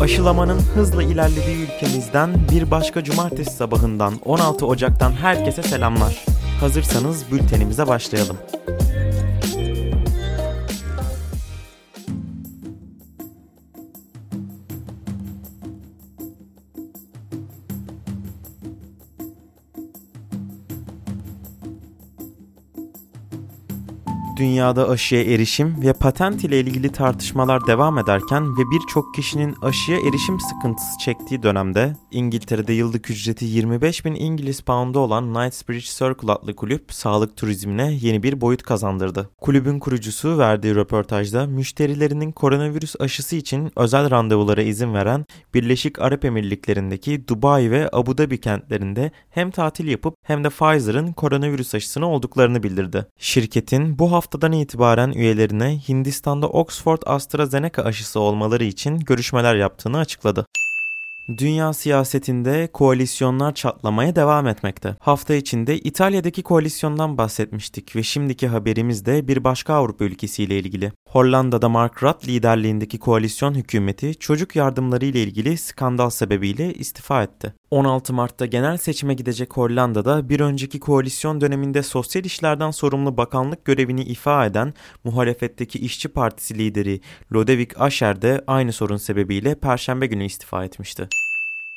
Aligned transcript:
Aşılamanın 0.00 0.58
hızla 0.58 1.02
ilerlediği 1.02 1.56
ülkemizden 1.64 2.30
bir 2.52 2.70
başka 2.70 3.04
cumartesi 3.04 3.50
sabahından 3.50 4.14
16 4.24 4.66
Ocak'tan 4.66 5.12
herkese 5.12 5.62
selamlar. 5.62 6.24
Hazırsanız 6.60 7.32
bültenimize 7.32 7.86
başlayalım. 7.86 8.36
Dünyada 24.36 24.88
aşıya 24.88 25.22
erişim 25.22 25.82
ve 25.82 25.92
patent 25.92 26.44
ile 26.44 26.60
ilgili 26.60 26.92
tartışmalar 26.92 27.66
devam 27.66 27.98
ederken 27.98 28.58
ve 28.58 28.62
birçok 28.70 29.14
kişinin 29.14 29.56
aşıya 29.62 29.98
erişim 29.98 30.40
sıkıntısı 30.40 30.98
çektiği 30.98 31.42
dönemde 31.42 31.96
İngiltere'de 32.10 32.72
yıllık 32.72 33.10
ücreti 33.10 33.44
25 33.44 34.04
bin 34.04 34.14
İngiliz 34.14 34.60
pound'u 34.60 34.98
olan 34.98 35.34
Knightsbridge 35.34 35.80
Circle 35.80 36.32
adlı 36.32 36.56
kulüp 36.56 36.92
sağlık 36.92 37.36
turizmine 37.36 37.98
yeni 38.00 38.22
bir 38.22 38.40
boyut 38.40 38.62
kazandırdı. 38.62 39.30
Kulübün 39.40 39.78
kurucusu 39.78 40.38
verdiği 40.38 40.74
röportajda 40.74 41.46
müşterilerinin 41.46 42.32
koronavirüs 42.32 42.94
aşısı 43.00 43.36
için 43.36 43.72
özel 43.76 44.10
randevulara 44.10 44.62
izin 44.62 44.94
veren 44.94 45.24
Birleşik 45.54 45.98
Arap 45.98 46.24
Emirlikleri'ndeki 46.24 47.28
Dubai 47.28 47.70
ve 47.70 47.88
Abu 47.92 48.18
Dhabi 48.18 48.40
kentlerinde 48.40 49.10
hem 49.30 49.50
tatil 49.50 49.88
yapıp 49.88 50.14
hem 50.22 50.44
de 50.44 50.48
Pfizer'ın 50.48 51.12
koronavirüs 51.12 51.74
aşısını 51.74 52.06
olduklarını 52.06 52.62
bildirdi. 52.62 53.06
Şirketin 53.18 53.98
bu 53.98 54.12
hafta 54.12 54.29
haftadan 54.30 54.52
itibaren 54.52 55.12
üyelerine 55.12 55.78
Hindistan'da 55.88 56.48
Oxford 56.48 57.02
AstraZeneca 57.06 57.84
aşısı 57.84 58.20
olmaları 58.20 58.64
için 58.64 58.98
görüşmeler 58.98 59.54
yaptığını 59.54 59.98
açıkladı. 59.98 60.46
Dünya 61.38 61.72
siyasetinde 61.72 62.68
koalisyonlar 62.72 63.54
çatlamaya 63.54 64.16
devam 64.16 64.46
etmekte. 64.46 64.96
Hafta 65.00 65.34
içinde 65.34 65.78
İtalya'daki 65.78 66.42
koalisyondan 66.42 67.18
bahsetmiştik 67.18 67.96
ve 67.96 68.02
şimdiki 68.02 68.48
haberimiz 68.48 69.06
de 69.06 69.28
bir 69.28 69.44
başka 69.44 69.74
Avrupa 69.74 70.04
ülkesiyle 70.04 70.58
ilgili. 70.58 70.92
Hollanda'da 71.08 71.68
Mark 71.68 72.02
Rutte 72.02 72.26
liderliğindeki 72.26 72.98
koalisyon 72.98 73.54
hükümeti 73.54 74.14
çocuk 74.14 74.56
yardımları 74.56 75.04
ile 75.04 75.22
ilgili 75.22 75.58
skandal 75.58 76.10
sebebiyle 76.10 76.74
istifa 76.74 77.22
etti. 77.22 77.54
16 77.70 78.12
Mart'ta 78.12 78.46
genel 78.46 78.76
seçime 78.76 79.14
gidecek 79.14 79.56
Hollanda'da 79.56 80.28
bir 80.28 80.40
önceki 80.40 80.80
koalisyon 80.80 81.40
döneminde 81.40 81.82
sosyal 81.82 82.24
işlerden 82.24 82.70
sorumlu 82.70 83.16
bakanlık 83.16 83.64
görevini 83.64 84.02
ifa 84.02 84.46
eden 84.46 84.74
muhalefetteki 85.04 85.78
İşçi 85.78 86.08
Partisi 86.08 86.58
lideri 86.58 87.00
Lodewijk 87.32 87.80
Asscher 87.80 88.22
de 88.22 88.44
aynı 88.46 88.72
sorun 88.72 88.96
sebebiyle 88.96 89.54
perşembe 89.54 90.06
günü 90.06 90.24
istifa 90.24 90.64
etmişti. 90.64 91.08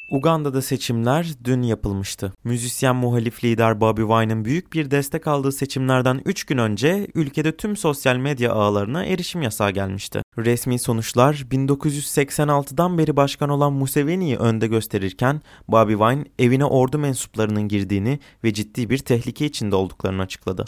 Uganda'da 0.09 0.61
seçimler 0.61 1.33
dün 1.43 1.61
yapılmıştı. 1.61 2.33
Müzisyen 2.43 2.95
muhalif 2.95 3.43
lider 3.43 3.81
Bobby 3.81 4.01
Wine'ın 4.01 4.45
büyük 4.45 4.73
bir 4.73 4.91
destek 4.91 5.27
aldığı 5.27 5.51
seçimlerden 5.51 6.21
3 6.25 6.43
gün 6.43 6.57
önce 6.57 7.07
ülkede 7.15 7.57
tüm 7.57 7.77
sosyal 7.77 8.15
medya 8.15 8.53
ağlarına 8.53 9.05
erişim 9.05 9.41
yasağı 9.41 9.71
gelmişti. 9.71 10.21
Resmi 10.37 10.79
sonuçlar 10.79 11.33
1986'dan 11.51 12.97
beri 12.97 13.15
başkan 13.15 13.49
olan 13.49 13.73
Museveni'yi 13.73 14.37
önde 14.37 14.67
gösterirken 14.67 15.41
Bobby 15.67 15.93
Wine 15.93 16.25
evine 16.39 16.65
ordu 16.65 16.97
mensuplarının 16.97 17.67
girdiğini 17.67 18.19
ve 18.43 18.53
ciddi 18.53 18.89
bir 18.89 18.97
tehlike 18.97 19.45
içinde 19.45 19.75
olduklarını 19.75 20.21
açıkladı. 20.21 20.65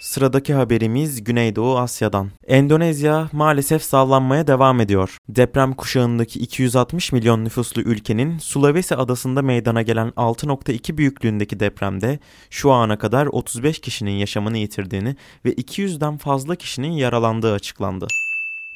Sıradaki 0.00 0.54
haberimiz 0.54 1.24
Güneydoğu 1.24 1.78
Asya'dan. 1.78 2.30
Endonezya 2.46 3.28
maalesef 3.32 3.82
sallanmaya 3.82 4.46
devam 4.46 4.80
ediyor. 4.80 5.16
Deprem 5.28 5.72
kuşağındaki 5.72 6.40
260 6.40 7.12
milyon 7.12 7.44
nüfuslu 7.44 7.82
ülkenin 7.82 8.38
Sulawesi 8.38 8.96
adasında 8.96 9.42
meydana 9.42 9.82
gelen 9.82 10.08
6.2 10.08 10.96
büyüklüğündeki 10.96 11.60
depremde 11.60 12.18
şu 12.50 12.72
ana 12.72 12.98
kadar 12.98 13.26
35 13.26 13.80
kişinin 13.80 14.10
yaşamını 14.10 14.58
yitirdiğini 14.58 15.16
ve 15.44 15.52
200'den 15.52 16.16
fazla 16.16 16.56
kişinin 16.56 16.92
yaralandığı 16.92 17.52
açıklandı. 17.52 18.06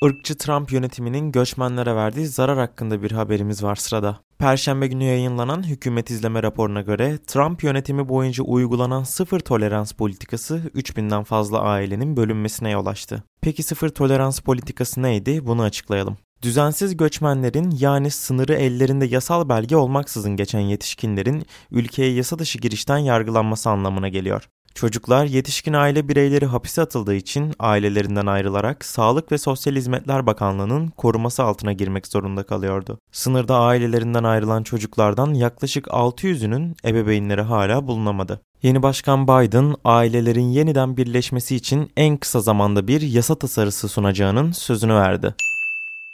Irkçı 0.04 0.36
Trump 0.36 0.72
yönetiminin 0.72 1.32
göçmenlere 1.32 1.96
verdiği 1.96 2.26
zarar 2.26 2.58
hakkında 2.58 3.02
bir 3.02 3.10
haberimiz 3.10 3.62
var 3.62 3.76
sırada. 3.76 4.18
Perşembe 4.38 4.86
günü 4.86 5.04
yayınlanan 5.04 5.62
hükümet 5.62 6.10
izleme 6.10 6.42
raporuna 6.42 6.80
göre 6.80 7.18
Trump 7.26 7.64
yönetimi 7.64 8.08
boyunca 8.08 8.44
uygulanan 8.44 9.02
sıfır 9.02 9.40
tolerans 9.40 9.92
politikası 9.92 10.62
3000'den 10.74 11.22
fazla 11.24 11.60
ailenin 11.60 12.16
bölünmesine 12.16 12.70
yol 12.70 12.86
açtı. 12.86 13.22
Peki 13.40 13.62
sıfır 13.62 13.88
tolerans 13.88 14.40
politikası 14.40 15.02
neydi? 15.02 15.46
Bunu 15.46 15.62
açıklayalım. 15.62 16.16
Düzensiz 16.42 16.96
göçmenlerin 16.96 17.76
yani 17.78 18.10
sınırı 18.10 18.54
ellerinde 18.54 19.06
yasal 19.06 19.48
belge 19.48 19.76
olmaksızın 19.76 20.36
geçen 20.36 20.60
yetişkinlerin 20.60 21.46
ülkeye 21.70 22.12
yasa 22.12 22.38
dışı 22.38 22.58
girişten 22.58 22.98
yargılanması 22.98 23.70
anlamına 23.70 24.08
geliyor. 24.08 24.48
Çocuklar 24.74 25.24
yetişkin 25.24 25.72
aile 25.72 26.08
bireyleri 26.08 26.46
hapise 26.46 26.82
atıldığı 26.82 27.14
için 27.14 27.52
ailelerinden 27.58 28.26
ayrılarak 28.26 28.84
Sağlık 28.84 29.32
ve 29.32 29.38
Sosyal 29.38 29.74
Hizmetler 29.74 30.26
Bakanlığı'nın 30.26 30.88
koruması 30.88 31.42
altına 31.42 31.72
girmek 31.72 32.06
zorunda 32.06 32.42
kalıyordu. 32.42 32.98
Sınırda 33.12 33.58
ailelerinden 33.58 34.24
ayrılan 34.24 34.62
çocuklardan 34.62 35.34
yaklaşık 35.34 35.86
600'ünün 35.86 36.76
ebeveynleri 36.84 37.42
hala 37.42 37.86
bulunamadı. 37.86 38.40
Yeni 38.62 38.82
Başkan 38.82 39.28
Biden 39.28 39.74
ailelerin 39.84 40.48
yeniden 40.48 40.96
birleşmesi 40.96 41.56
için 41.56 41.90
en 41.96 42.16
kısa 42.16 42.40
zamanda 42.40 42.88
bir 42.88 43.00
yasa 43.00 43.34
tasarısı 43.34 43.88
sunacağının 43.88 44.52
sözünü 44.52 44.94
verdi. 44.94 45.34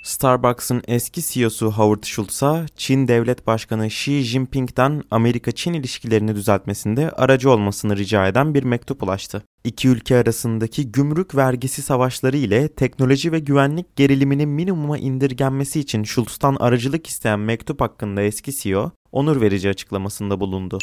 Starbucks'ın 0.02 0.82
eski 0.88 1.22
CEO'su 1.22 1.66
Howard 1.70 2.04
Schultz'a 2.04 2.66
Çin 2.76 3.08
Devlet 3.08 3.46
Başkanı 3.46 3.86
Xi 3.86 4.22
Jinping'den 4.22 5.02
Amerika-Çin 5.10 5.72
ilişkilerini 5.72 6.34
düzeltmesinde 6.34 7.10
aracı 7.10 7.50
olmasını 7.50 7.96
rica 7.96 8.28
eden 8.28 8.54
bir 8.54 8.62
mektup 8.62 9.02
ulaştı. 9.02 9.42
İki 9.64 9.88
ülke 9.88 10.16
arasındaki 10.16 10.92
gümrük 10.92 11.36
vergisi 11.36 11.82
savaşları 11.82 12.36
ile 12.36 12.68
teknoloji 12.68 13.32
ve 13.32 13.38
güvenlik 13.38 13.96
geriliminin 13.96 14.48
minimuma 14.48 14.98
indirgenmesi 14.98 15.80
için 15.80 16.04
Schultz'tan 16.04 16.56
aracılık 16.60 17.06
isteyen 17.06 17.40
mektup 17.40 17.80
hakkında 17.80 18.22
eski 18.22 18.52
CEO, 18.52 18.90
onur 19.12 19.40
verici 19.40 19.68
açıklamasında 19.68 20.40
bulundu. 20.40 20.78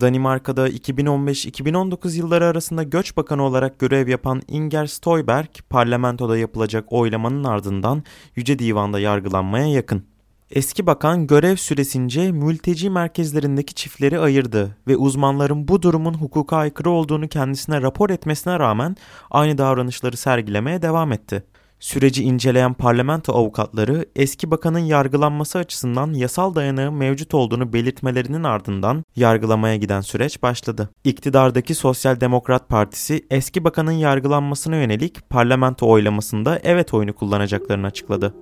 Danimarka'da 0.00 0.68
2015-2019 0.68 2.16
yılları 2.16 2.46
arasında 2.46 2.82
göç 2.82 3.16
bakanı 3.16 3.42
olarak 3.42 3.78
görev 3.78 4.08
yapan 4.08 4.42
Inger 4.48 4.86
Støjberg, 4.86 5.48
parlamentoda 5.70 6.38
yapılacak 6.38 6.84
oylamanın 6.92 7.44
ardından 7.44 8.04
Yüce 8.36 8.58
Divan'da 8.58 9.00
yargılanmaya 9.00 9.66
yakın. 9.66 10.04
Eski 10.50 10.86
bakan 10.86 11.26
görev 11.26 11.56
süresince 11.56 12.32
mülteci 12.32 12.90
merkezlerindeki 12.90 13.74
çiftleri 13.74 14.18
ayırdı 14.18 14.76
ve 14.88 14.96
uzmanların 14.96 15.68
bu 15.68 15.82
durumun 15.82 16.14
hukuka 16.14 16.56
aykırı 16.56 16.90
olduğunu 16.90 17.28
kendisine 17.28 17.82
rapor 17.82 18.10
etmesine 18.10 18.58
rağmen 18.58 18.96
aynı 19.30 19.58
davranışları 19.58 20.16
sergilemeye 20.16 20.82
devam 20.82 21.12
etti. 21.12 21.42
Süreci 21.80 22.22
inceleyen 22.22 22.74
parlamento 22.74 23.32
avukatları 23.32 24.04
eski 24.16 24.50
bakanın 24.50 24.78
yargılanması 24.78 25.58
açısından 25.58 26.12
yasal 26.12 26.54
dayanağı 26.54 26.92
mevcut 26.92 27.34
olduğunu 27.34 27.72
belirtmelerinin 27.72 28.44
ardından 28.44 29.04
yargılamaya 29.16 29.76
giden 29.76 30.00
süreç 30.00 30.42
başladı. 30.42 30.88
İktidardaki 31.04 31.74
Sosyal 31.74 32.20
Demokrat 32.20 32.68
Partisi 32.68 33.26
eski 33.30 33.64
bakanın 33.64 33.92
yargılanmasına 33.92 34.76
yönelik 34.76 35.30
parlamento 35.30 35.88
oylamasında 35.88 36.60
evet 36.64 36.94
oyunu 36.94 37.14
kullanacaklarını 37.14 37.86
açıkladı. 37.86 38.34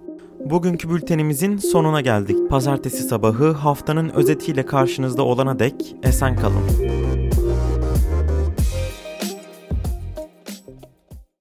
Bugünkü 0.45 0.91
bültenimizin 0.91 1.57
sonuna 1.57 2.01
geldik. 2.01 2.51
Pazartesi 2.51 3.03
sabahı 3.03 3.53
haftanın 3.53 4.09
özetiyle 4.09 4.67
karşınızda 4.67 5.23
olana 5.23 5.59
dek 5.59 5.97
esen 6.03 6.37
kalın. 6.37 7.18